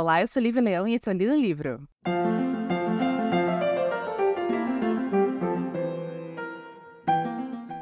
[0.00, 1.86] Olá, eu sou Lívia Leão e esse é o Livro.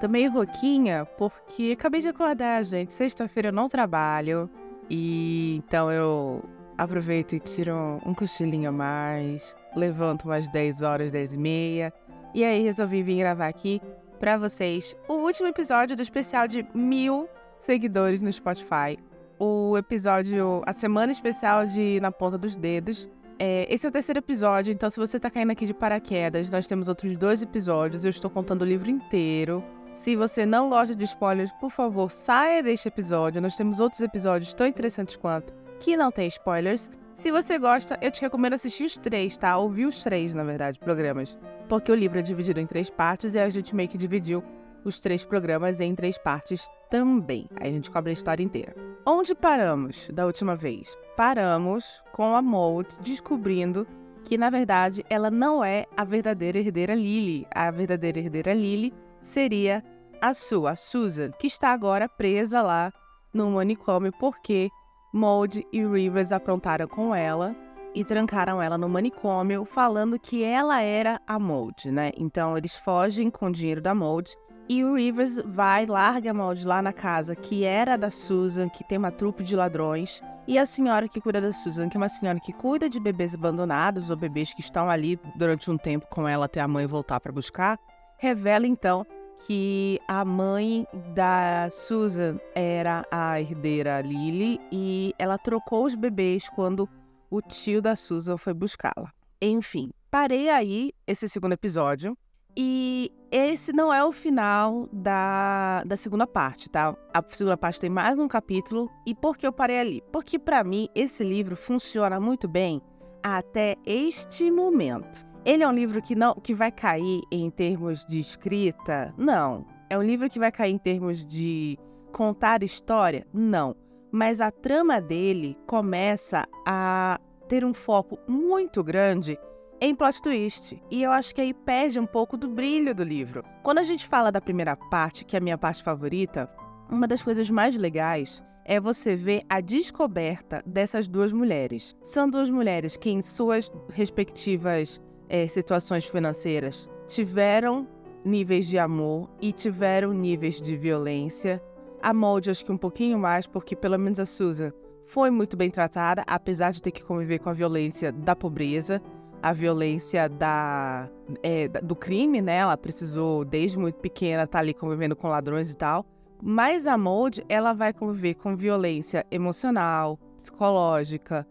[0.01, 2.93] Tô meio rouquinha porque acabei de acordar, gente.
[2.93, 4.51] Sexta-feira eu não trabalho
[4.91, 6.45] e então eu
[6.77, 11.93] aproveito e tiro um cochilinho a mais, levanto umas 10 horas, 10 e meia
[12.35, 13.81] e aí resolvi vir gravar aqui
[14.19, 17.29] para vocês o último episódio do especial de mil
[17.61, 18.99] seguidores no Spotify.
[19.39, 23.09] O episódio, a semana especial de Na Ponta dos Dedos.
[23.39, 26.67] É, esse é o terceiro episódio, então se você tá caindo aqui de paraquedas, nós
[26.67, 28.05] temos outros dois episódios.
[28.05, 29.63] Eu estou contando o livro inteiro.
[29.93, 33.41] Se você não gosta de spoilers, por favor, saia deste episódio.
[33.41, 36.91] Nós temos outros episódios tão interessantes quanto que não tem spoilers.
[37.15, 39.57] Se você gosta, eu te recomendo assistir os três, tá?
[39.57, 41.39] Ouvir os três, na verdade, programas.
[41.69, 44.43] Porque o livro é dividido em três partes e a gente meio que dividiu
[44.89, 47.47] os três programas em três partes também.
[47.61, 48.75] Aí a gente cobre a história inteira.
[49.07, 50.97] Onde paramos da última vez?
[51.17, 53.87] Paramos com a Maud descobrindo
[54.25, 57.47] que, na verdade, ela não é a verdadeira herdeira Lily.
[57.55, 59.85] A verdadeira herdeira Lily seria
[60.21, 62.93] a sua, a Susan, que está agora presa lá
[63.33, 64.69] no manicômio porque
[65.13, 67.55] Maud e Rivers aprontaram com ela
[67.95, 72.11] e trancaram ela no manicômio, falando que ela era a Maud, né?
[72.17, 74.37] Então eles fogem com o dinheiro da Maud
[74.69, 78.85] e o Rivers vai, larga a Maud lá na casa que era da Susan, que
[78.85, 82.09] tem uma trupe de ladrões, e a senhora que cuida da Susan, que é uma
[82.09, 86.29] senhora que cuida de bebês abandonados ou bebês que estão ali durante um tempo com
[86.29, 87.79] ela até a mãe voltar para buscar,
[88.19, 89.07] revela então
[89.47, 96.89] que a mãe da Susan era a herdeira Lily e ela trocou os bebês quando
[97.31, 99.13] o tio da Susan foi buscá-la.
[99.41, 102.19] Enfim, parei aí esse segundo episódio
[102.61, 106.93] e esse não é o final da, da segunda parte, tá?
[107.15, 108.91] A segunda parte tem mais um capítulo.
[109.07, 110.03] E por que eu parei ali?
[110.11, 112.83] Porque para mim esse livro funciona muito bem
[113.23, 115.25] até este momento.
[115.45, 119.15] Ele é um livro que não que vai cair em termos de escrita?
[119.17, 119.65] Não.
[119.89, 121.79] É um livro que vai cair em termos de
[122.13, 123.25] contar história?
[123.33, 123.77] Não.
[124.11, 129.39] Mas a trama dele começa a ter um foco muito grande
[129.81, 130.81] em plot twist.
[130.91, 133.45] E eu acho que aí perde um pouco do brilho do livro.
[133.63, 136.51] Quando a gente fala da primeira parte, que é a minha parte favorita,
[136.91, 141.97] uma das coisas mais legais é você ver a descoberta dessas duas mulheres.
[142.03, 147.87] São duas mulheres que, em suas respectivas é, situações financeiras tiveram
[148.25, 151.63] níveis de amor e tiveram níveis de violência.
[152.03, 154.73] A Molde, acho que um pouquinho mais, porque pelo menos a Susan
[155.07, 159.03] foi muito bem tratada, apesar de ter que conviver com a violência da pobreza,
[159.43, 161.09] a violência da,
[161.43, 162.57] é, do crime, né?
[162.57, 166.05] Ela precisou, desde muito pequena, estar tá ali convivendo com ladrões e tal.
[166.43, 171.47] Mas a Molde, ela vai conviver com violência emocional, psicológica,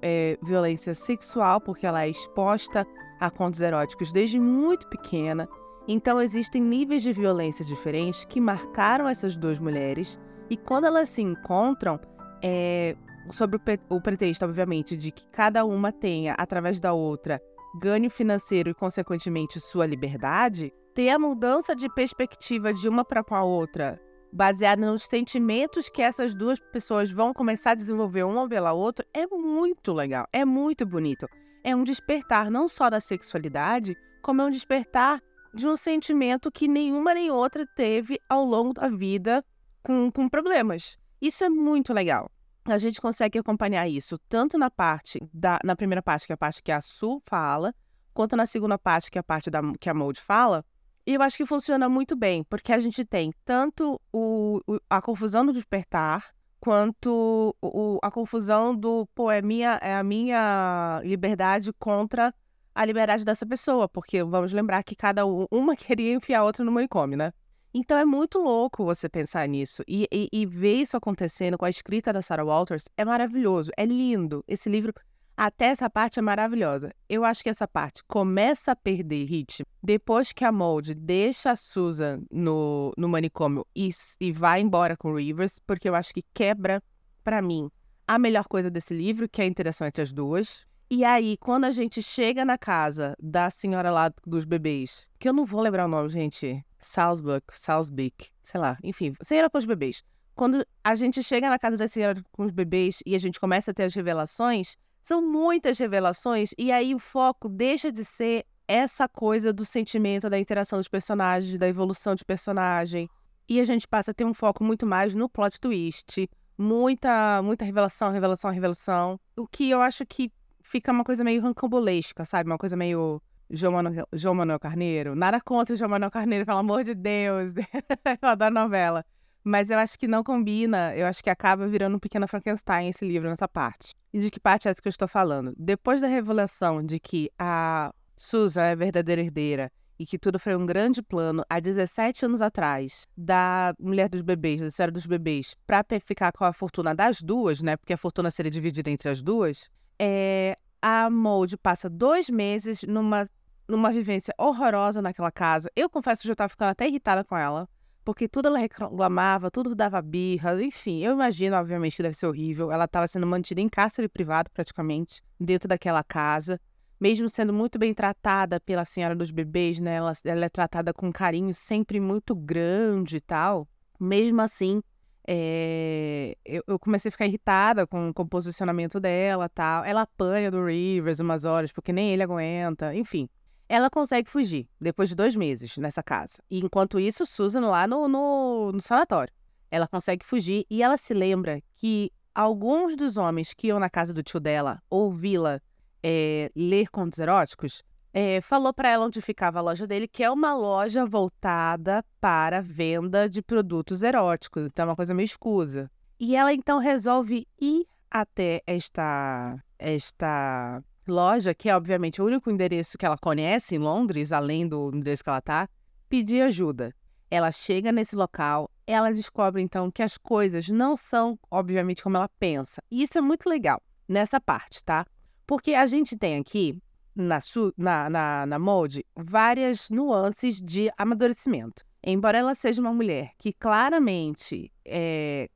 [0.00, 2.86] é, violência sexual, porque ela é exposta
[3.20, 5.48] a contos eróticos desde muito pequena.
[5.86, 10.18] Então existem níveis de violência diferentes que marcaram essas duas mulheres
[10.48, 11.98] e quando elas se encontram,
[12.42, 12.96] é,
[13.30, 17.40] sobre o, o pretexto, obviamente, de que cada uma tenha, através da outra,
[17.80, 23.34] ganho financeiro e, consequentemente, sua liberdade, ter a mudança de perspectiva de uma para com
[23.34, 24.00] a outra,
[24.32, 29.26] baseada nos sentimentos que essas duas pessoas vão começar a desenvolver uma pela outra, é
[29.26, 31.26] muito legal, é muito bonito
[31.64, 35.22] é um despertar não só da sexualidade, como é um despertar
[35.54, 39.44] de um sentimento que nenhuma nem outra teve ao longo da vida
[39.82, 40.96] com, com problemas.
[41.20, 42.30] Isso é muito legal.
[42.64, 46.38] A gente consegue acompanhar isso tanto na parte da na primeira parte, que é a
[46.38, 47.74] parte que a Su fala,
[48.14, 50.64] quanto na segunda parte, que é a parte da, que a Mold fala.
[51.04, 55.02] E eu acho que funciona muito bem, porque a gente tem tanto o, o a
[55.02, 61.72] confusão do despertar, quanto o, a confusão do, pô, é, minha, é a minha liberdade
[61.72, 62.32] contra
[62.72, 66.70] a liberdade dessa pessoa, porque vamos lembrar que cada uma queria enfiar a outra no
[66.70, 67.32] manicômio, né?
[67.74, 71.70] Então é muito louco você pensar nisso e, e, e ver isso acontecendo com a
[71.70, 74.44] escrita da Sarah Walters é maravilhoso, é lindo.
[74.46, 74.92] Esse livro
[75.34, 76.92] até essa parte é maravilhosa.
[77.08, 81.56] Eu acho que essa parte começa a perder ritmo depois que a Mold deixa a
[81.56, 86.22] Susan no, no manicômio e, e vai embora com o Rivers, porque eu acho que
[86.34, 86.82] quebra,
[87.24, 87.70] para mim,
[88.06, 90.66] a melhor coisa desse livro, que é a interação entre as duas.
[90.90, 95.32] E aí, quando a gente chega na casa da senhora lá dos bebês, que eu
[95.32, 100.02] não vou lembrar o nome, gente, Salzburg, Salzbeck, sei lá, enfim, senhora com os bebês.
[100.34, 103.70] Quando a gente chega na casa da senhora com os bebês e a gente começa
[103.70, 109.08] a ter as revelações, são muitas revelações e aí o foco deixa de ser essa
[109.08, 113.08] coisa do sentimento, da interação dos personagens, da evolução de personagem.
[113.48, 117.64] E a gente passa a ter um foco muito mais no plot twist, Muita, muita
[117.64, 119.18] revelação, revelação, revelação.
[119.36, 120.30] O que eu acho que
[120.62, 122.48] fica uma coisa meio rancambolesca, sabe?
[122.48, 123.20] Uma coisa meio
[123.50, 125.14] João Manuel, João Manuel Carneiro.
[125.14, 127.52] Nada contra o João Manuel Carneiro, pelo amor de Deus.
[128.22, 129.04] eu adoro novela.
[129.44, 130.94] Mas eu acho que não combina.
[130.96, 133.92] Eu acho que acaba virando um pequeno Frankenstein esse livro nessa parte.
[134.12, 135.52] E de que parte é essa que eu estou falando?
[135.56, 140.56] Depois da revelação de que a Susan é a verdadeira herdeira e que tudo foi
[140.56, 145.54] um grande plano há 17 anos atrás da mulher dos bebês, da senhora dos bebês,
[145.66, 147.76] para ficar com a fortuna das duas, né?
[147.76, 149.70] Porque a fortuna seria dividida entre as duas.
[149.98, 153.26] É, a Mold passa dois meses numa
[153.68, 155.70] numa vivência horrorosa naquela casa.
[155.74, 157.68] Eu confesso que eu estava ficando até irritada com ela,
[158.04, 161.02] porque tudo ela reclamava, tudo dava birra, enfim.
[161.02, 162.70] Eu imagino, obviamente, que deve ser horrível.
[162.70, 166.60] Ela estava sendo mantida em cárcere privado, praticamente, dentro daquela casa.
[167.00, 169.94] Mesmo sendo muito bem tratada pela senhora dos bebês, né?
[169.94, 173.68] Ela, ela é tratada com carinho sempre muito grande e tal.
[173.98, 174.82] Mesmo assim,
[175.26, 179.84] é, eu, eu, comecei a ficar irritada com, com o posicionamento dela tal.
[179.84, 183.28] Ela apanha do Rivers umas horas, porque nem ele aguenta, enfim.
[183.68, 186.42] Ela consegue fugir depois de dois meses nessa casa.
[186.50, 189.32] E enquanto isso, Susan lá no, no, no sanatório.
[189.70, 194.12] Ela consegue fugir e ela se lembra que alguns dos homens que iam na casa
[194.12, 195.60] do tio dela ouvi-la
[196.02, 197.82] é, ler contos eróticos
[198.12, 202.60] é, falou para ela onde ficava a loja dele, que é uma loja voltada para
[202.60, 204.64] venda de produtos eróticos.
[204.66, 205.90] Então é uma coisa meio escusa.
[206.20, 212.96] E ela então resolve ir até esta esta loja, que é obviamente o único endereço
[212.96, 215.68] que ela conhece em Londres, além do endereço que ela tá,
[216.08, 216.94] pedir ajuda.
[217.30, 222.28] Ela chega nesse local, ela descobre então que as coisas não são, obviamente, como ela
[222.38, 222.82] pensa.
[222.90, 225.06] E isso é muito legal nessa parte, tá?
[225.46, 226.78] Porque a gente tem aqui
[227.14, 227.38] na,
[227.76, 231.84] na, na, na Molde várias nuances de amadurecimento.
[232.04, 235.48] Embora ela seja uma mulher que claramente é,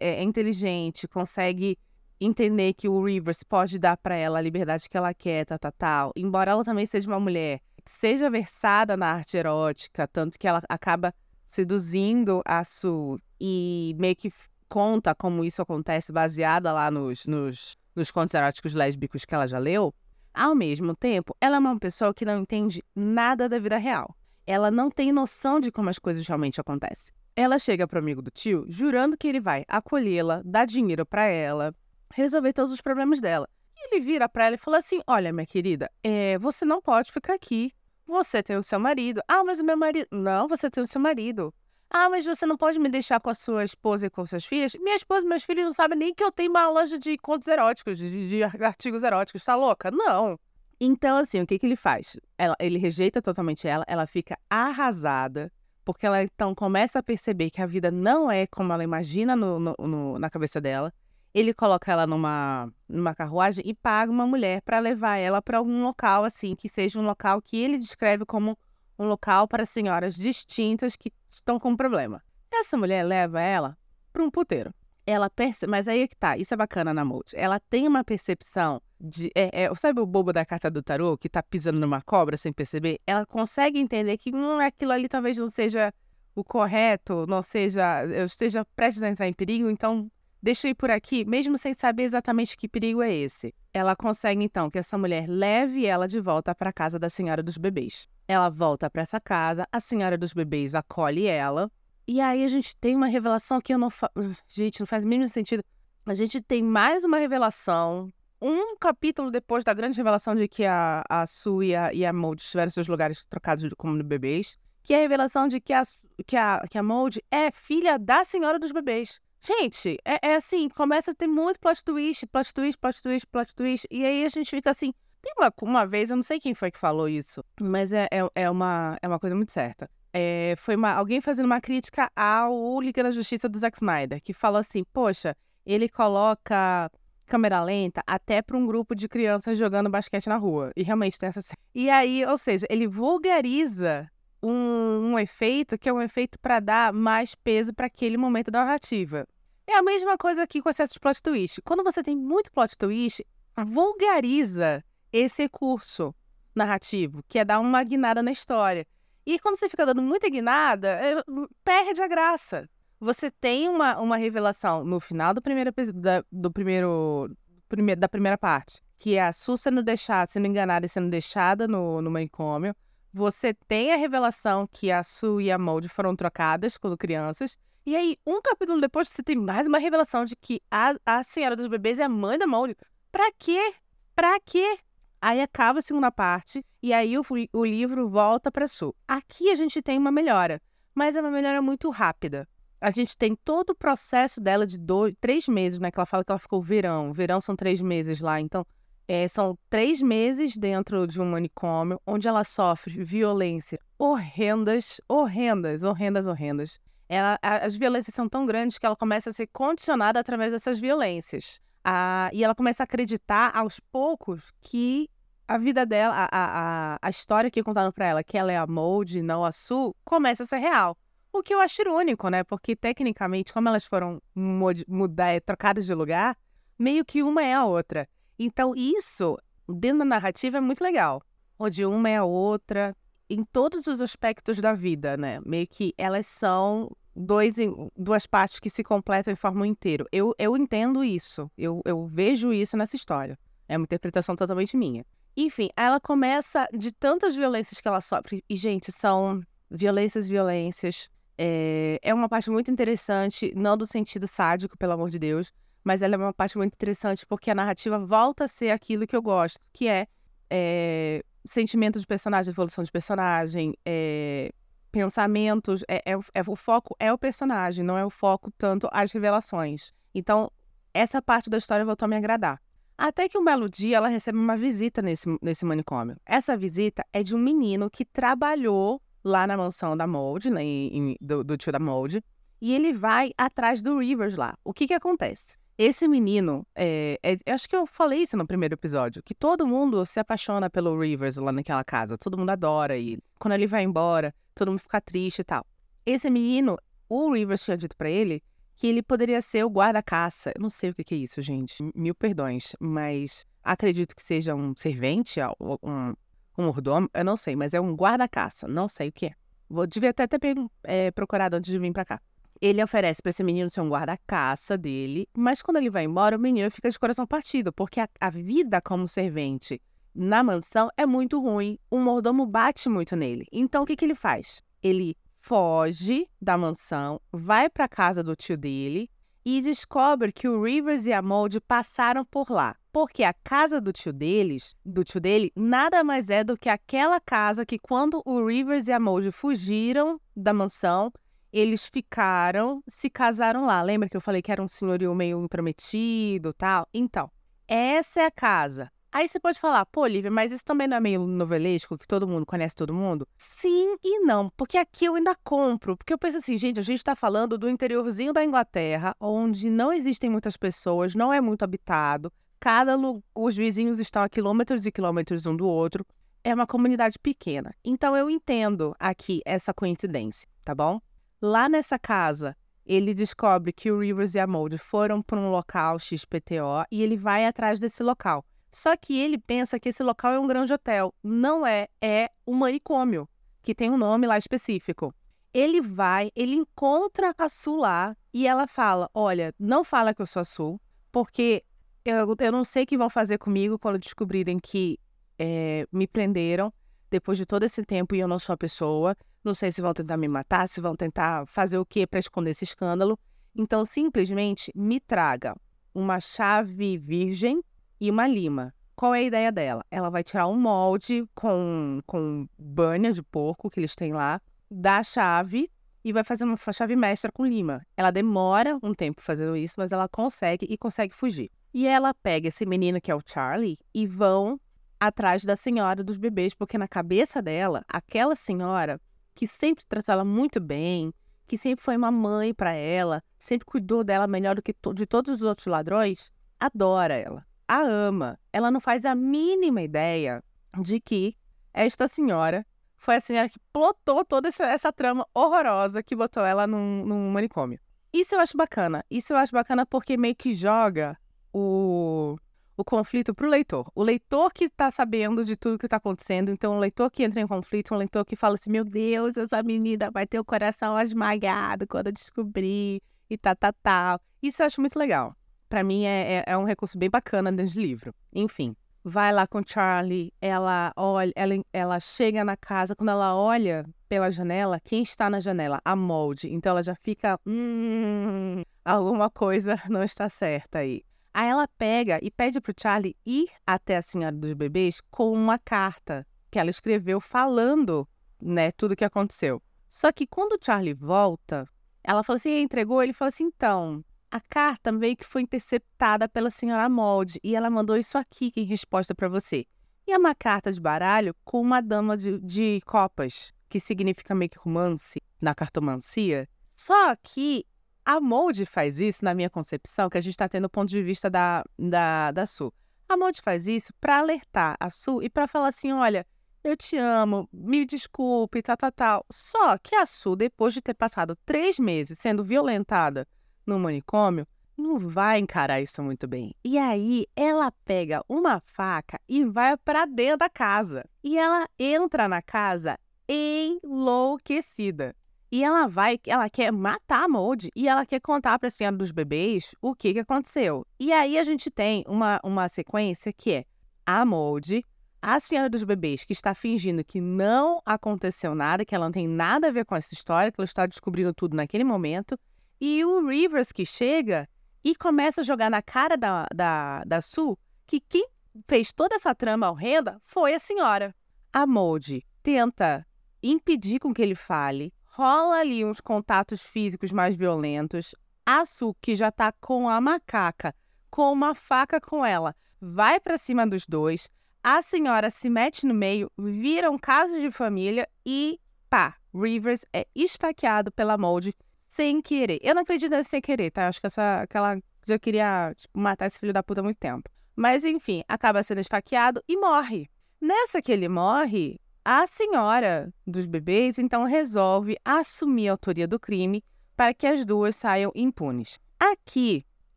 [0.00, 1.78] é inteligente, consegue
[2.18, 5.72] entender que o Rivers pode dar para ela a liberdade que ela quer, tal, tal,
[5.72, 6.12] tal.
[6.16, 10.62] Embora ela também seja uma mulher que seja versada na arte erótica, tanto que ela
[10.68, 11.12] acaba
[11.46, 14.32] seduzindo a Sue e meio que
[14.68, 19.58] conta como isso acontece baseada lá nos, nos, nos contos eróticos lésbicos que ela já
[19.58, 19.94] leu,
[20.34, 24.16] ao mesmo tempo, ela é uma pessoa que não entende nada da vida real.
[24.46, 27.14] Ela não tem noção de como as coisas realmente acontecem.
[27.34, 31.74] Ela chega pro amigo do tio jurando que ele vai acolhê-la, dar dinheiro para ela,
[32.12, 33.48] resolver todos os problemas dela.
[33.76, 37.10] E ele vira para ela e fala assim: Olha, minha querida, é, você não pode
[37.10, 37.72] ficar aqui.
[38.06, 39.22] Você tem o seu marido.
[39.26, 40.06] Ah, mas o meu marido.
[40.10, 41.54] Não, você tem o seu marido.
[41.94, 44.74] Ah, mas você não pode me deixar com a sua esposa e com suas filhas?
[44.76, 47.46] Minha esposa e meus filhos não sabem nem que eu tenho uma loja de contos
[47.46, 49.44] eróticos, de, de artigos eróticos.
[49.44, 49.90] Tá louca?
[49.90, 50.38] Não.
[50.80, 52.18] Então, assim, o que, que ele faz?
[52.38, 55.52] Ela, ele rejeita totalmente ela, ela fica arrasada,
[55.84, 59.60] porque ela então começa a perceber que a vida não é como ela imagina no,
[59.60, 60.90] no, no, na cabeça dela
[61.34, 65.82] ele coloca ela numa, numa carruagem e paga uma mulher para levar ela para algum
[65.82, 68.56] local, assim, que seja um local que ele descreve como
[68.98, 72.22] um local para senhoras distintas que estão com problema.
[72.52, 73.76] Essa mulher leva ela
[74.12, 74.74] para um puteiro.
[75.06, 77.32] Ela percebe, mas aí é que tá, isso é bacana na Mold.
[77.34, 79.30] Ela tem uma percepção de.
[79.34, 82.52] É, é, sabe o bobo da carta do tarô que tá pisando numa cobra sem
[82.52, 83.00] perceber?
[83.04, 85.92] Ela consegue entender que hum, aquilo ali talvez não seja
[86.36, 88.04] o correto, não seja.
[88.04, 90.08] Eu esteja prestes a entrar em perigo, então
[90.42, 93.54] Deixa eu ir por aqui, mesmo sem saber exatamente que perigo é esse.
[93.74, 97.42] Ela consegue então que essa mulher leve ela de volta para a casa da senhora
[97.42, 98.06] dos bebês.
[98.28, 101.70] Ela volta para essa casa, a senhora dos bebês acolhe ela,
[102.06, 104.10] e aí a gente tem uma revelação que eu não fa...
[104.46, 105.64] gente, não faz o mínimo sentido.
[106.04, 108.12] A gente tem mais uma revelação,
[108.42, 112.12] um capítulo depois da grande revelação de que a, a Sue e a, e a
[112.12, 115.84] Mold tiveram seus lugares trocados como bebês, que é a revelação de que a,
[116.26, 119.18] que a, que a Mold é filha da senhora dos bebês.
[119.44, 123.54] Gente, é, é, assim, começa a ter muito plot twist, plot twist, plot twist, plot
[123.56, 123.86] twist.
[123.90, 124.94] E aí a gente fica assim.
[125.20, 128.28] Tem uma, uma vez, eu não sei quem foi que falou isso, mas é, é,
[128.34, 129.90] é uma, é uma coisa muito certa.
[130.12, 134.32] É, foi uma, alguém fazendo uma crítica ao Liga da Justiça do Zack Snyder, que
[134.32, 136.88] falou assim: poxa, ele coloca
[137.26, 140.70] câmera lenta até para um grupo de crianças jogando basquete na rua.
[140.76, 141.40] E realmente tem essa.
[141.74, 144.08] E aí, ou seja, ele vulgariza
[144.42, 148.64] um, um efeito que é um efeito para dar mais peso para aquele momento da
[148.64, 149.26] narrativa.
[149.66, 151.62] É a mesma coisa aqui com o excesso de plot twist.
[151.62, 153.24] Quando você tem muito plot twist,
[153.64, 156.14] vulgariza esse recurso
[156.54, 158.86] narrativo, que é dar uma guinada na história.
[159.24, 161.22] E quando você fica dando muita guinada, é,
[161.64, 162.68] perde a graça.
[162.98, 167.30] Você tem uma, uma revelação no final do primeiro, da, do primeiro,
[167.68, 171.68] primeiro, da primeira parte, que é a Su sendo deixada, sendo enganada e sendo deixada
[171.68, 172.74] no, no manicômio.
[173.14, 177.58] Você tem a revelação que a Sue e a Molde foram trocadas quando crianças.
[177.84, 181.54] E aí, um capítulo depois, você tem mais uma revelação de que a, a Senhora
[181.54, 182.74] dos Bebês é a mãe da Molde.
[183.10, 183.74] Pra quê?
[184.14, 184.78] Pra quê?
[185.20, 188.94] Aí acaba a segunda parte e aí o, o livro volta para Sul.
[189.06, 190.60] Aqui a gente tem uma melhora,
[190.94, 192.48] mas é uma melhora muito rápida.
[192.80, 195.90] A gente tem todo o processo dela de dois, três meses, né?
[195.90, 197.12] Que ela fala que ela ficou verão.
[197.12, 198.40] Verão são três meses lá.
[198.40, 198.66] Então,
[199.06, 206.26] é, são três meses dentro de um manicômio onde ela sofre violência horrendas, horrendas, horrendas,
[206.26, 206.80] horrendas.
[207.08, 211.60] Ela, as violências são tão grandes que ela começa a ser condicionada através dessas violências.
[211.84, 215.08] Ah, e ela começa a acreditar aos poucos que
[215.46, 218.66] a vida dela, a, a, a história que contaram para ela, que ela é a
[218.66, 220.96] Mold, não a Su, começa a ser real.
[221.32, 222.42] O que eu acho irônico, né?
[222.42, 226.36] Porque tecnicamente, como elas foram mudar, trocadas de lugar,
[226.76, 228.08] meio que uma é a outra.
[228.38, 231.22] Então, isso, dentro da narrativa, é muito legal.
[231.58, 232.96] Onde uma é a outra,
[233.28, 235.40] em todos os aspectos da vida, né?
[235.44, 237.54] Meio que elas são dois,
[237.96, 240.06] duas partes que se completam e formam um inteiro.
[240.10, 243.38] Eu, eu entendo isso, eu, eu vejo isso nessa história.
[243.68, 245.04] É uma interpretação totalmente minha.
[245.36, 251.08] Enfim, ela começa de tantas violências que ela sofre, e, gente, são violências, violências.
[251.38, 255.50] É, é uma parte muito interessante, não do sentido sádico, pelo amor de Deus,
[255.84, 259.16] mas ela é uma parte muito interessante porque a narrativa volta a ser aquilo que
[259.16, 260.06] eu gosto, que é,
[260.50, 264.52] é sentimento de personagem, evolução de personagem, é,
[264.90, 269.10] pensamentos, é, é, é, o foco é o personagem, não é o foco tanto as
[269.12, 269.92] revelações.
[270.14, 270.50] Então,
[270.94, 272.60] essa parte da história voltou a me agradar.
[272.96, 276.16] Até que um belo dia ela recebe uma visita nesse, nesse manicômio.
[276.26, 281.16] Essa visita é de um menino que trabalhou lá na mansão da Mold, né, em,
[281.20, 282.22] do, do, tio da Mold,
[282.60, 284.54] e ele vai atrás do Rivers lá.
[284.64, 285.56] O que que acontece?
[285.78, 290.04] Esse menino, é, é, acho que eu falei isso no primeiro episódio, que todo mundo
[290.04, 293.22] se apaixona pelo Rivers lá naquela casa, todo mundo adora ele.
[293.38, 295.66] Quando ele vai embora, todo mundo fica triste e tal.
[296.04, 298.42] Esse menino, o Rivers tinha dito para ele
[298.74, 300.52] que ele poderia ser o guarda-caça.
[300.54, 301.82] Eu não sei o que é isso, gente.
[301.94, 306.14] Mil perdões, mas acredito que seja um servente, um,
[306.58, 309.32] um mordomo, eu não sei, mas é um guarda-caça, não sei o que é.
[309.70, 312.20] Vou, devia até ter é, procurado antes de vir para cá.
[312.62, 316.40] Ele oferece para esse menino ser um guarda-caça dele, mas quando ele vai embora, o
[316.40, 319.82] menino fica de coração partido, porque a, a vida como servente
[320.14, 323.48] na mansão é muito ruim, o mordomo bate muito nele.
[323.50, 324.62] Então o que, que ele faz?
[324.80, 329.10] Ele foge da mansão, vai para a casa do tio dele
[329.44, 332.76] e descobre que o Rivers e a Mold passaram por lá.
[332.92, 337.18] Porque a casa do tio deles, do tio dele, nada mais é do que aquela
[337.18, 341.12] casa que quando o Rivers e a Mold fugiram da mansão,
[341.52, 343.82] eles ficaram, se casaram lá.
[343.82, 346.88] Lembra que eu falei que era um senhorio meio intrometido, tal?
[346.94, 347.30] Então,
[347.68, 348.90] essa é a casa.
[349.12, 352.26] Aí você pode falar, pô, Lívia, mas isso também não é meio novelesco, que todo
[352.26, 353.28] mundo conhece todo mundo?
[353.36, 355.98] Sim e não, porque aqui eu ainda compro.
[355.98, 359.92] Porque eu penso assim, gente, a gente está falando do interiorzinho da Inglaterra, onde não
[359.92, 362.32] existem muitas pessoas, não é muito habitado.
[362.58, 362.96] Cada
[363.34, 366.06] os vizinhos estão a quilômetros e quilômetros um do outro.
[366.42, 367.74] É uma comunidade pequena.
[367.84, 370.98] Então eu entendo aqui essa coincidência, tá bom?
[371.44, 372.56] Lá nessa casa,
[372.86, 377.16] ele descobre que o Rivers e a Mold foram para um local XPTO e ele
[377.16, 378.44] vai atrás desse local.
[378.70, 381.12] Só que ele pensa que esse local é um grande hotel.
[381.20, 383.28] Não é, é um manicômio,
[383.60, 385.12] que tem um nome lá específico.
[385.52, 390.26] Ele vai, ele encontra a Su lá e ela fala: Olha, não fala que eu
[390.26, 390.80] sou a Su,
[391.10, 391.64] porque
[392.04, 394.96] eu, eu não sei o que vão fazer comigo quando descobrirem que
[395.36, 396.72] é, me prenderam
[397.10, 399.16] depois de todo esse tempo e eu não sou a pessoa.
[399.44, 402.50] Não sei se vão tentar me matar, se vão tentar fazer o que para esconder
[402.50, 403.18] esse escândalo.
[403.54, 405.56] Então, simplesmente me traga
[405.94, 407.62] uma chave virgem
[408.00, 408.72] e uma lima.
[408.94, 409.84] Qual é a ideia dela?
[409.90, 415.02] Ela vai tirar um molde com, com banha de porco que eles têm lá, da
[415.02, 415.70] chave
[416.04, 417.84] e vai fazer uma chave mestra com lima.
[417.96, 421.50] Ela demora um tempo fazendo isso, mas ela consegue e consegue fugir.
[421.74, 424.60] E ela pega esse menino que é o Charlie e vão
[425.00, 429.00] atrás da senhora dos bebês, porque na cabeça dela, aquela senhora
[429.34, 431.12] que sempre tratou ela muito bem,
[431.46, 435.06] que sempre foi uma mãe para ela, sempre cuidou dela melhor do que to de
[435.06, 438.38] todos os outros ladrões, adora ela a ama.
[438.52, 440.44] Ela não faz a mínima ideia
[440.82, 441.34] de que
[441.72, 446.66] esta senhora foi a senhora que plotou toda essa, essa trama horrorosa que botou ela
[446.66, 447.80] num, num, manicômio.
[448.12, 449.02] Isso eu acho bacana.
[449.10, 451.18] Isso eu acho bacana porque meio que joga
[451.52, 452.36] o,
[452.82, 453.90] o conflito pro leitor.
[453.94, 457.40] O leitor que tá sabendo de tudo que tá acontecendo, então o leitor que entra
[457.40, 460.98] em conflito, um leitor que fala assim: meu Deus, essa menina vai ter o coração
[461.00, 464.20] esmagado quando eu descobrir e tá, tá, tá.
[464.42, 465.34] Isso eu acho muito legal
[465.72, 468.14] para mim é, é, é, um recurso bem bacana dentro de livro.
[468.30, 473.34] Enfim, vai lá com o Charlie, ela olha, ela, ela chega na casa, quando ela
[473.34, 475.80] olha pela janela, quem está na janela?
[475.82, 476.52] A molde.
[476.52, 481.02] Então ela já fica, hum, alguma coisa não está certa aí.
[481.34, 485.58] Aí ela pega e pede pro Charlie ir até a senhora dos bebês com uma
[485.58, 488.06] carta que ela escreveu falando,
[488.40, 489.62] né, tudo o que aconteceu.
[489.88, 491.66] Só que quando o Charlie volta,
[492.04, 496.50] ela fala assim, entregou, ele fala assim, então, a carta meio que foi interceptada pela
[496.50, 499.66] senhora Molde e ela mandou isso aqui em resposta para você.
[500.06, 504.50] E é uma carta de baralho com uma dama de, de copas, que significa meio
[504.50, 506.48] que romance na cartomancia.
[506.76, 507.64] Só que
[508.04, 511.02] a Molde faz isso, na minha concepção, que a gente está tendo o ponto de
[511.02, 512.72] vista da, da, da Su.
[513.08, 516.26] A Molde faz isso para alertar a Su e para falar assim: olha,
[516.64, 519.26] eu te amo, me desculpe, tal, tal, tal.
[519.30, 523.26] Só que a Su, depois de ter passado três meses sendo violentada
[523.66, 526.54] no manicômio, não vai encarar isso muito bem.
[526.64, 531.04] E aí ela pega uma faca e vai para dentro da casa.
[531.22, 535.14] E ela entra na casa enlouquecida.
[535.52, 538.96] E ela vai, ela quer matar a Molde e ela quer contar para a senhora
[538.96, 540.86] dos bebês o que, que aconteceu.
[540.98, 543.64] E aí a gente tem uma, uma sequência que é
[544.06, 544.82] a Molde,
[545.20, 549.28] a senhora dos bebês que está fingindo que não aconteceu nada, que ela não tem
[549.28, 552.38] nada a ver com essa história, que ela está descobrindo tudo naquele momento.
[552.80, 554.48] E o Rivers que chega
[554.82, 558.26] e começa a jogar na cara da, da, da Sue que quem
[558.66, 561.14] fez toda essa trama horrenda foi a senhora.
[561.52, 563.06] A Molde tenta
[563.42, 568.14] impedir com que ele fale, rola ali uns contatos físicos mais violentos.
[568.44, 568.64] A
[569.00, 570.74] que já tá com a macaca,
[571.10, 574.28] com uma faca com ela, vai para cima dos dois.
[574.62, 580.06] A senhora se mete no meio, vira um caso de família e pá, Rivers é
[580.14, 581.54] esfaqueado pela Molde
[581.88, 582.58] sem querer.
[582.62, 583.88] Eu não acredito nesse sem querer, tá?
[583.88, 587.28] Acho que essa, aquela já queria tipo, matar esse filho da puta há muito tempo.
[587.54, 590.08] Mas enfim, acaba sendo esfaqueado e morre.
[590.40, 596.64] Nessa que ele morre, a senhora dos bebês então resolve assumir a autoria do crime
[596.96, 598.78] para que as duas saiam impunes.
[598.98, 599.64] Aqui,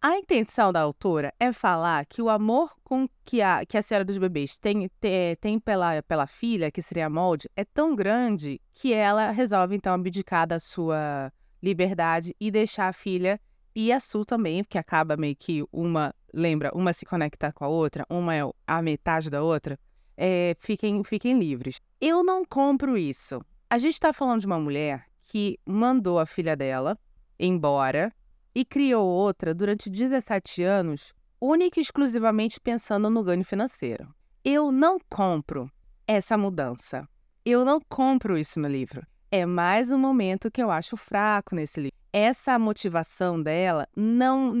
[0.00, 4.04] a intenção da autora é falar que o amor com que a, que a senhora
[4.04, 8.60] dos bebês tem, tem, tem pela, pela filha, que seria a Molde, é tão grande
[8.72, 11.30] que ela resolve então abdicar da sua
[11.62, 13.38] liberdade e deixar a filha
[13.74, 17.68] e a Sul também, porque acaba meio que uma, lembra, uma se conecta com a
[17.68, 19.78] outra, uma é a metade da outra,
[20.20, 21.80] é, fiquem, fiquem livres.
[21.98, 23.40] Eu não compro isso.
[23.70, 26.98] A gente está falando de uma mulher que mandou a filha dela
[27.38, 28.12] embora
[28.54, 34.14] e criou outra durante 17 anos, única e exclusivamente pensando no ganho financeiro.
[34.44, 35.70] Eu não compro
[36.06, 37.08] essa mudança.
[37.44, 41.80] Eu não compro isso no livro é mais um momento que eu acho fraco nesse
[41.80, 41.96] livro.
[42.12, 44.52] Essa motivação dela não,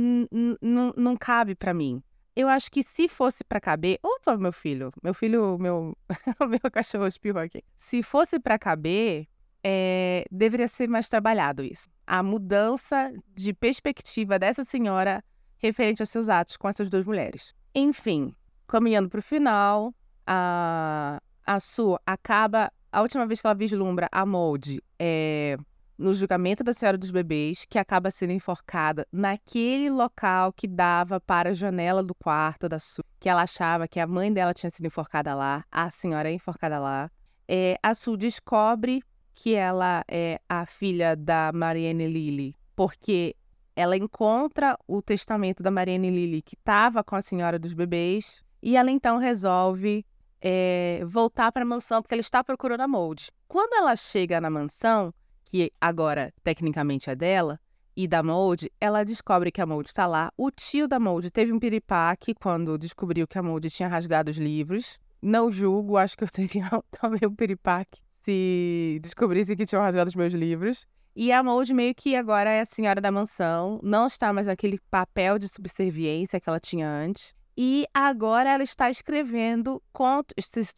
[0.96, 2.00] não, cabe para mim.
[2.34, 3.98] Eu acho que se fosse para caber.
[4.02, 5.96] Opa, meu filho, meu filho, meu,
[6.48, 7.62] meu cachorro espirrou aqui.
[7.76, 9.26] Se fosse para caber,
[9.64, 11.88] é, deveria ser mais trabalhado isso.
[12.06, 15.22] A mudança de perspectiva dessa senhora
[15.58, 17.54] referente aos seus atos com essas duas mulheres.
[17.74, 18.34] Enfim,
[18.66, 19.94] caminhando para o final,
[20.26, 25.56] a, a Su acaba a última vez que ela vislumbra a Molde é
[26.00, 31.50] no julgamento da Senhora dos Bebês, que acaba sendo enforcada naquele local que dava para
[31.50, 34.86] a janela do quarto da Su, que ela achava que a mãe dela tinha sido
[34.86, 37.10] enforcada lá, a senhora é enforcada lá.
[37.46, 39.02] É, a Su descobre
[39.34, 43.36] que ela é a filha da Marianne Lily, porque
[43.76, 48.74] ela encontra o testamento da Marianne Lily que estava com a Senhora dos Bebês, e
[48.74, 50.04] ela então resolve
[50.40, 53.30] é, voltar para a mansão porque ela está procurando a Mold.
[53.46, 55.12] Quando ela chega na mansão,
[55.50, 57.58] que agora tecnicamente é dela,
[57.96, 60.32] e da Mold, ela descobre que a Mold está lá.
[60.36, 64.38] O tio da Mold teve um piripaque quando descobriu que a Mold tinha rasgado os
[64.38, 64.98] livros.
[65.20, 70.14] Não julgo, acho que eu teria também um piripaque se descobrisse que tinham rasgado os
[70.14, 70.86] meus livros.
[71.16, 74.78] E a Mold meio que agora é a senhora da mansão, não está mais naquele
[74.90, 77.34] papel de subserviência que ela tinha antes.
[77.56, 80.32] E agora ela está escrevendo contos,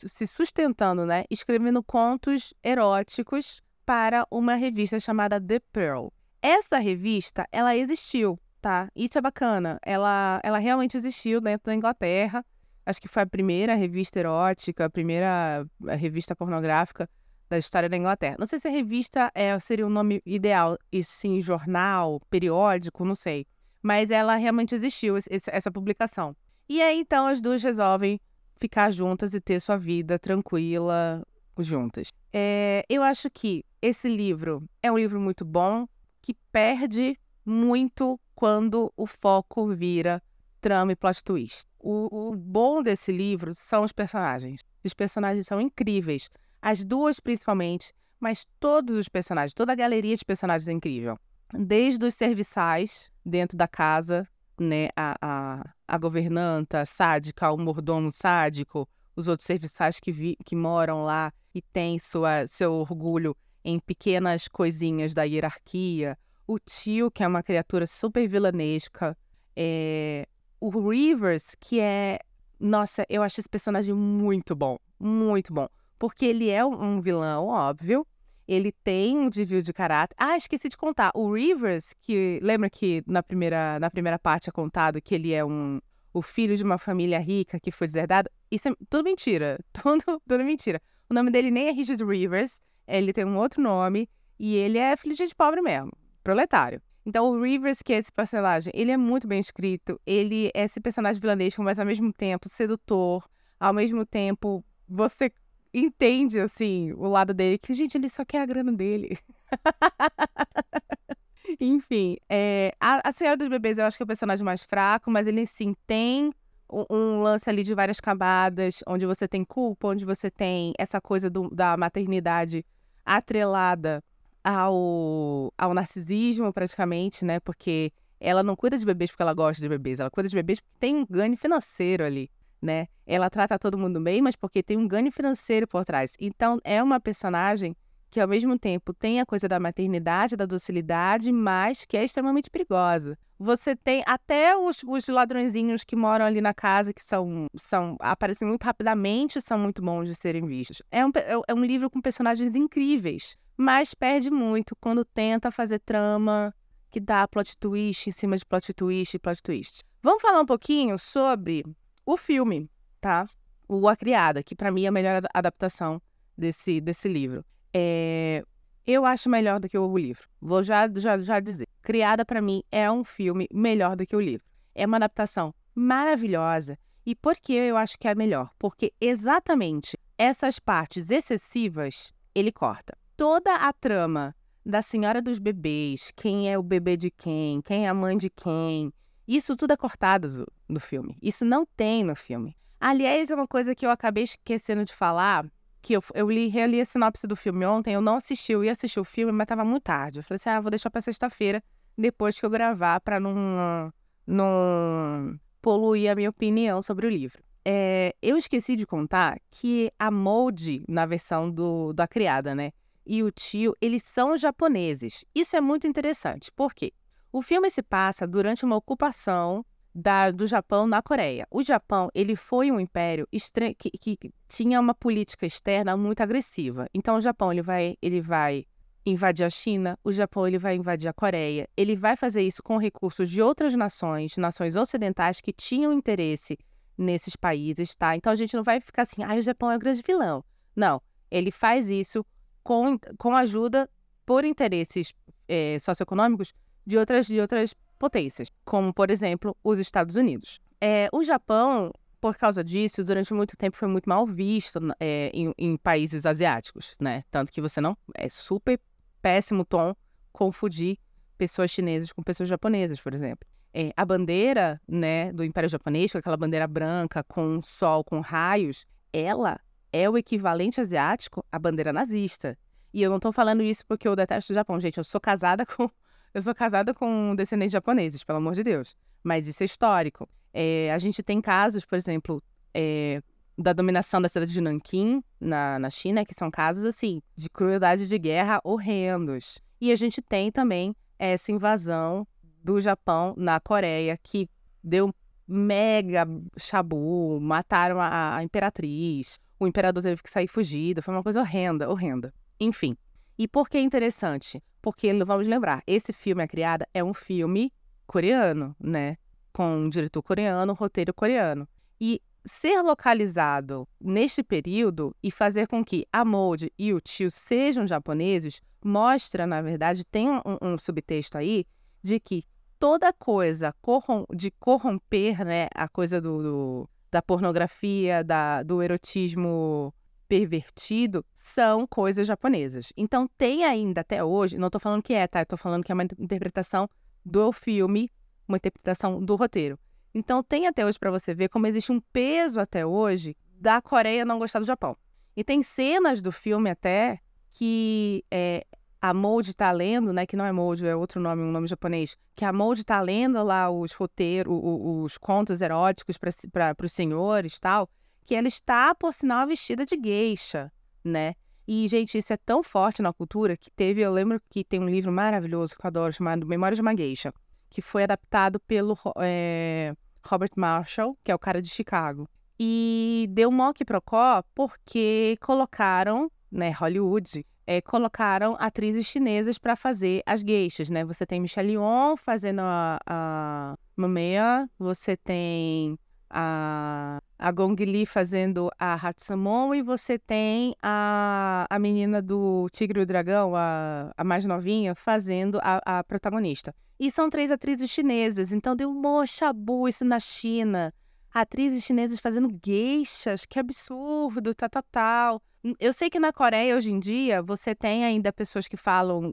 [0.06, 1.24] se sustentando, né?
[1.30, 6.08] Escrevendo contos eróticos para uma revista chamada The Pearl.
[6.40, 8.88] Essa revista, ela existiu, tá?
[8.96, 9.78] Isso é bacana.
[9.82, 12.44] Ela, ela realmente existiu dentro da Inglaterra.
[12.84, 15.66] Acho que foi a primeira revista erótica, a primeira
[15.96, 17.08] revista pornográfica
[17.48, 18.36] da história da Inglaterra.
[18.38, 23.14] Não sei se a revista é, seria o nome ideal, e sim jornal, periódico, não
[23.14, 23.46] sei.
[23.82, 26.34] Mas ela realmente existiu, essa publicação.
[26.68, 28.18] E aí então as duas resolvem
[28.56, 31.22] ficar juntas e ter sua vida tranquila
[31.58, 32.08] juntas.
[32.32, 35.88] É, eu acho que esse livro é um livro muito bom,
[36.22, 40.22] que perde muito quando o foco vira
[40.60, 41.66] trama e plot twist.
[41.80, 44.60] O, o bom desse livro são os personagens.
[44.84, 46.30] Os personagens são incríveis.
[46.60, 51.18] As duas, principalmente, mas todos os personagens, toda a galeria de personagens é incrível.
[51.52, 54.28] Desde os serviçais dentro da casa,
[54.60, 60.54] né, a, a, a governanta sádica, o mordomo sádico, os outros serviçais que, vi, que
[60.54, 66.18] moram lá e têm sua, seu orgulho em pequenas coisinhas da hierarquia.
[66.46, 69.16] O tio, que é uma criatura super vilanesca.
[69.56, 70.26] É...
[70.60, 72.18] O Rivers, que é.
[72.58, 74.78] Nossa, eu acho esse personagem muito bom.
[74.98, 75.68] Muito bom.
[75.98, 78.06] Porque ele é um vilão, óbvio.
[78.46, 80.14] Ele tem um desvio de caráter.
[80.18, 81.10] Ah, esqueci de contar.
[81.14, 85.44] O Rivers, que lembra que na primeira, na primeira parte é contado que ele é
[85.44, 85.80] um,
[86.12, 88.28] o filho de uma família rica que foi deserdado.
[88.50, 89.58] Isso é tudo mentira.
[89.72, 90.80] Tudo, tudo mentira.
[91.08, 94.94] O nome dele nem é Richard Rivers, ele tem um outro nome e ele é
[94.94, 95.92] de pobre mesmo,
[96.22, 96.80] proletário.
[97.04, 100.80] Então, o Rivers, que é esse personagem, ele é muito bem escrito, ele é esse
[100.80, 105.32] personagem vilanesco, mas ao mesmo tempo sedutor, ao mesmo tempo você
[105.74, 109.18] entende, assim, o lado dele, que, gente, ele só quer a grana dele.
[111.60, 115.10] Enfim, é, a, a Senhora dos Bebês eu acho que é o personagem mais fraco,
[115.10, 116.32] mas ele sim tem
[116.70, 121.00] um, um, lance ali de várias camadas, onde você tem culpa, onde você tem essa
[121.00, 122.64] coisa do, da maternidade
[123.04, 124.02] atrelada
[124.42, 127.40] ao, ao narcisismo, praticamente, né?
[127.40, 130.60] Porque ela não cuida de bebês porque ela gosta de bebês, ela cuida de bebês
[130.60, 132.86] porque tem um ganho financeiro ali, né?
[133.06, 136.16] Ela trata todo mundo bem, mas porque tem um ganho financeiro por trás.
[136.20, 137.76] Então, é uma personagem
[138.12, 142.50] que ao mesmo tempo tem a coisa da maternidade, da docilidade, mas que é extremamente
[142.50, 143.18] perigosa.
[143.38, 148.46] Você tem até os, os ladrõezinhos que moram ali na casa, que são, são aparecem
[148.46, 150.82] muito rapidamente, são muito bons de serem vistos.
[150.90, 155.78] É um, é, é um livro com personagens incríveis, mas perde muito quando tenta fazer
[155.78, 156.54] trama
[156.90, 159.80] que dá plot twist em cima de plot twist e plot twist.
[160.02, 161.64] Vamos falar um pouquinho sobre
[162.04, 162.70] o filme,
[163.00, 163.26] tá?
[163.66, 166.00] O A Criada, que para mim é a melhor adaptação
[166.36, 167.42] desse, desse livro.
[167.74, 168.44] É,
[168.86, 170.28] eu acho melhor do que o livro.
[170.40, 171.68] Vou já, já, já dizer.
[171.82, 174.46] Criada para mim é um filme melhor do que o livro.
[174.74, 176.78] É uma adaptação maravilhosa.
[177.04, 178.50] E por que eu acho que é melhor?
[178.58, 182.96] Porque exatamente essas partes excessivas ele corta.
[183.16, 187.88] Toda a trama da Senhora dos Bebês, quem é o bebê de quem, quem é
[187.88, 188.92] a mãe de quem,
[189.26, 191.16] isso tudo é cortado do, do filme.
[191.20, 192.56] Isso não tem no filme.
[192.80, 195.46] Aliás, é uma coisa que eu acabei esquecendo de falar
[195.82, 199.00] que eu, eu li, a sinopse do filme ontem, eu não assisti, eu ia assistir
[199.00, 200.20] o filme, mas tava muito tarde.
[200.20, 201.62] Eu falei assim, ah, vou deixar pra sexta-feira,
[201.98, 203.92] depois que eu gravar, pra não,
[204.24, 207.42] não poluir a minha opinião sobre o livro.
[207.64, 212.72] É, eu esqueci de contar que a Molde, na versão do, da criada, né,
[213.04, 215.24] e o tio, eles são japoneses.
[215.34, 216.92] Isso é muito interessante, por quê?
[217.32, 221.46] O filme se passa durante uma ocupação da, do Japão na Coreia.
[221.50, 226.88] O Japão ele foi um império que, que, tinha uma política externa muito agressiva.
[226.94, 228.64] Então o Japão ele vai, ele vai
[229.04, 231.68] invadir a China, o Japão ele vai invadir a Coreia.
[231.76, 236.58] Ele vai fazer isso com recursos de outras nações, nações ocidentais que tinham interesse
[236.96, 238.16] nesses países, tá?
[238.16, 240.44] Então a gente não vai ficar assim, ah, o Japão é o grande vilão.
[240.74, 242.24] Não, ele faz isso
[242.62, 243.88] com, com ajuda
[244.24, 245.12] por interesses
[245.48, 246.52] é, socioeconômicos
[246.86, 250.58] de outras, de outras potências, como, por exemplo, os Estados Unidos.
[250.80, 255.52] É, o Japão, por causa disso, durante muito tempo foi muito mal visto é, em,
[255.56, 257.22] em, países asiáticos, né?
[257.30, 257.96] Tanto que você não.
[258.16, 258.80] É super
[259.22, 259.94] péssimo tom
[260.32, 260.98] confundir
[261.38, 263.48] pessoas chinesas com pessoas japonesas, por exemplo.
[263.72, 269.60] É, a bandeira né, do Império Japonês, aquela bandeira branca com sol com raios, ela
[269.92, 272.58] é o equivalente asiático à bandeira nazista.
[272.92, 274.98] E eu não estou falando isso porque eu detesto o Japão, gente.
[274.98, 275.88] Eu sou casada com
[276.34, 278.96] eu sou casada com descendentes japoneses, pelo amor de Deus.
[279.22, 280.28] Mas isso é histórico.
[280.52, 282.42] É, a gente tem casos, por exemplo,
[282.74, 283.22] é,
[283.56, 288.08] da dominação da cidade de Nanquim, na, na China, que são casos, assim, de crueldade
[288.08, 289.58] de guerra horrendos.
[289.80, 292.26] E a gente tem também essa invasão
[292.62, 294.48] do Japão na Coreia, que
[294.82, 295.12] deu
[295.46, 301.40] mega chabu, mataram a, a imperatriz, o imperador teve que sair fugido, foi uma coisa
[301.40, 302.32] horrenda, horrenda.
[302.58, 302.96] Enfim.
[303.42, 304.62] E por que é interessante?
[304.80, 307.72] Porque, vamos lembrar, esse filme A Criada é um filme
[308.06, 309.16] coreano, né?
[309.52, 311.68] Com um diretor coreano, um roteiro coreano.
[312.00, 317.84] E ser localizado neste período e fazer com que a Molde e o tio sejam
[317.84, 321.66] japoneses mostra, na verdade, tem um, um subtexto aí
[322.00, 322.44] de que
[322.78, 329.92] toda coisa corrom de corromper, né, a coisa do, do da pornografia, da, do erotismo
[330.32, 332.90] pervertido são coisas japonesas.
[332.96, 335.42] Então tem ainda até hoje, não estou falando que é, tá?
[335.42, 336.88] Estou falando que é uma interpretação
[337.22, 338.10] do filme,
[338.48, 339.78] uma interpretação do roteiro.
[340.14, 344.24] Então tem até hoje para você ver como existe um peso até hoje da Coreia
[344.24, 344.96] não gostar do Japão.
[345.36, 347.20] E tem cenas do filme até
[347.52, 348.64] que é,
[349.02, 350.24] a Molde tá lendo, né?
[350.24, 352.16] Que não é Molde, é outro nome, um nome japonês.
[352.34, 357.60] Que a Molde tá lendo lá os roteiros, os, os contos eróticos para os senhores
[357.60, 357.86] tal.
[358.24, 360.72] Que ela está, por sinal, vestida de geisha,
[361.04, 361.34] né?
[361.66, 364.00] E, gente, isso é tão forte na cultura que teve.
[364.00, 367.32] Eu lembro que tem um livro maravilhoso que eu adoro chamado Memórias de uma Geisha,
[367.70, 372.28] que foi adaptado pelo é, Robert Marshall, que é o cara de Chicago.
[372.58, 380.42] E deu mock procó porque colocaram, né, Hollywood, é, colocaram atrizes chinesas para fazer as
[380.42, 381.04] geishas, né?
[381.04, 385.98] Você tem Michelle Yeoh fazendo a, a Mamea, você tem
[386.32, 393.00] a, a Gong Li fazendo a Hatsumon e você tem a, a menina do Tigre
[393.00, 396.74] e o Dragão, a, a mais novinha, fazendo a, a protagonista.
[396.98, 400.92] E são três atrizes chinesas, então deu um chabu isso na China
[401.32, 405.42] atrizes chinesas fazendo geixas, que absurdo, tal, tal, tal.
[405.78, 409.32] Eu sei que na Coreia, hoje em dia, você tem ainda pessoas que falam,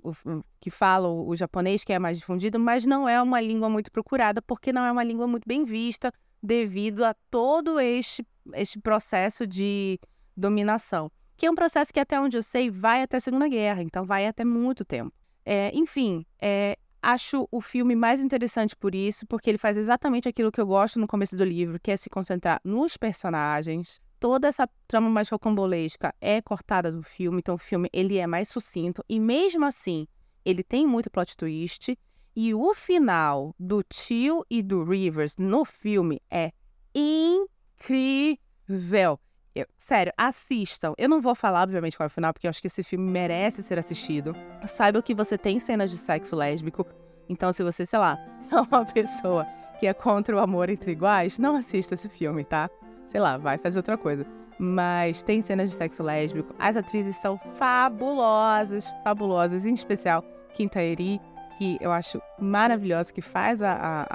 [0.59, 4.41] que falam o japonês, que é mais difundido, mas não é uma língua muito procurada,
[4.41, 9.99] porque não é uma língua muito bem vista, devido a todo este, este processo de
[10.35, 11.11] dominação.
[11.37, 14.05] Que é um processo que, até onde eu sei, vai até a Segunda Guerra, então
[14.05, 15.13] vai até muito tempo.
[15.45, 20.51] É, enfim, é, acho o filme mais interessante por isso, porque ele faz exatamente aquilo
[20.51, 23.99] que eu gosto no começo do livro, que é se concentrar nos personagens.
[24.19, 28.49] Toda essa trama mais rocambolesca é cortada do filme, então o filme ele é mais
[28.49, 30.05] sucinto e mesmo assim
[30.43, 31.97] ele tem muito plot twist
[32.41, 36.53] e o final do tio e do Rivers no filme é
[36.95, 38.39] incrível.
[39.53, 40.93] Eu, sério, assistam.
[40.97, 43.11] Eu não vou falar, obviamente, qual é o final, porque eu acho que esse filme
[43.11, 44.33] merece ser assistido.
[44.65, 46.85] Saiba que você tem cenas de sexo lésbico.
[47.27, 48.17] Então, se você, sei lá,
[48.49, 49.45] é uma pessoa
[49.77, 52.69] que é contra o amor entre iguais, não assista esse filme, tá?
[53.05, 54.25] Sei lá, vai fazer outra coisa.
[54.57, 56.55] Mas tem cenas de sexo lésbico.
[56.57, 59.65] As atrizes são fabulosas, fabulosas.
[59.65, 60.23] Em especial,
[60.53, 61.19] Quinta Eri,
[61.59, 64.07] que eu acho maravilhosa, que faz a, a,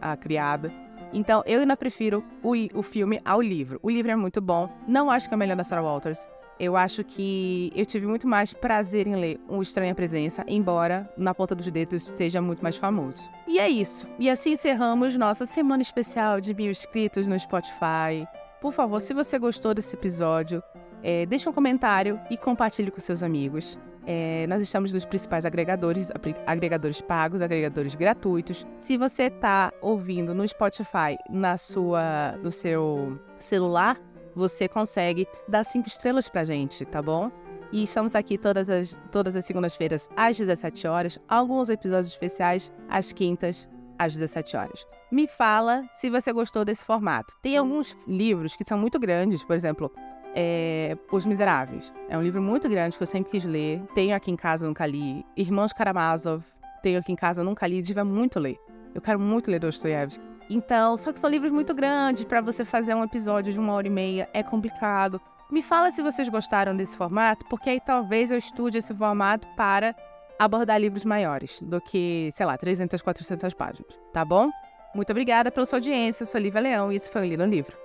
[0.00, 0.72] a, a criada.
[1.12, 3.80] Então, eu ainda prefiro o, o filme ao livro.
[3.82, 4.70] O livro é muito bom.
[4.86, 6.30] Não acho que é o melhor da Sarah Walters.
[6.58, 11.34] Eu acho que eu tive muito mais prazer em ler Um Estranha Presença, embora Na
[11.34, 13.28] Ponta dos Dedos seja muito mais famoso.
[13.48, 14.06] E é isso.
[14.20, 18.26] E assim encerramos nossa semana especial de mil inscritos no Spotify.
[18.60, 20.62] Por favor, se você gostou desse episódio,
[21.02, 23.76] é, deixe um comentário e compartilhe com seus amigos.
[24.06, 26.10] É, nós estamos nos principais agregadores,
[26.46, 28.66] agregadores pagos, agregadores gratuitos.
[28.78, 33.98] Se você está ouvindo no Spotify na sua, no seu celular,
[34.34, 37.30] você consegue dar cinco estrelas pra gente, tá bom?
[37.72, 43.12] E estamos aqui todas as, todas as segundas-feiras às 17 horas, alguns episódios especiais às
[43.12, 44.86] quintas às 17 horas.
[45.10, 47.34] Me fala se você gostou desse formato.
[47.40, 49.90] Tem alguns livros que são muito grandes, por exemplo,
[50.34, 51.92] é Os Miseráveis.
[52.08, 53.82] É um livro muito grande que eu sempre quis ler.
[53.94, 55.24] Tenho aqui em casa, nunca li.
[55.36, 56.44] Irmãos Karamazov.
[56.82, 57.80] Tenho aqui em casa, nunca li.
[57.80, 58.58] Devia muito ler.
[58.94, 60.24] Eu quero muito ler Dostoiévski.
[60.50, 62.24] Então, só que são livros muito grandes.
[62.24, 65.20] Para você fazer um episódio de uma hora e meia é complicado.
[65.50, 69.94] Me fala se vocês gostaram desse formato, porque aí talvez eu estude esse formato para
[70.38, 74.50] abordar livros maiores do que, sei lá, 300, 400 páginas, tá bom?
[74.94, 76.24] Muito obrigada pela sua audiência.
[76.26, 77.83] Sou Lívia Leão e esse foi o Lido Livro.